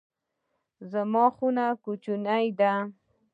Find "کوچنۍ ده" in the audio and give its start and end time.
1.83-2.73